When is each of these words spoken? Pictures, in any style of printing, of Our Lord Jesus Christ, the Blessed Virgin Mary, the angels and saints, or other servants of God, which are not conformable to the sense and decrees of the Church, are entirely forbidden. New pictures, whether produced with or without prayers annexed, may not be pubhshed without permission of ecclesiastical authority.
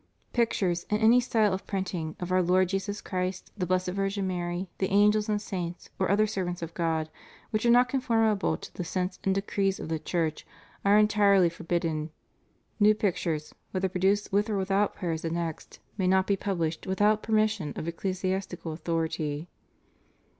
Pictures, 0.33 0.83
in 0.89 0.97
any 0.97 1.19
style 1.19 1.53
of 1.53 1.67
printing, 1.67 2.15
of 2.19 2.31
Our 2.31 2.41
Lord 2.41 2.69
Jesus 2.69 3.01
Christ, 3.01 3.51
the 3.55 3.67
Blessed 3.67 3.89
Virgin 3.89 4.25
Mary, 4.25 4.67
the 4.79 4.89
angels 4.89 5.29
and 5.29 5.39
saints, 5.39 5.91
or 5.99 6.09
other 6.09 6.25
servants 6.25 6.63
of 6.63 6.73
God, 6.73 7.11
which 7.51 7.67
are 7.67 7.69
not 7.69 7.87
conformable 7.87 8.57
to 8.57 8.73
the 8.73 8.83
sense 8.83 9.19
and 9.23 9.35
decrees 9.35 9.79
of 9.79 9.89
the 9.89 9.99
Church, 9.99 10.43
are 10.83 10.97
entirely 10.97 11.49
forbidden. 11.49 12.09
New 12.79 12.95
pictures, 12.95 13.53
whether 13.69 13.89
produced 13.89 14.31
with 14.33 14.49
or 14.49 14.57
without 14.57 14.95
prayers 14.95 15.23
annexed, 15.23 15.77
may 15.99 16.07
not 16.07 16.25
be 16.25 16.35
pubhshed 16.35 16.87
without 16.87 17.21
permission 17.21 17.71
of 17.75 17.87
ecclesiastical 17.87 18.71
authority. 18.73 19.49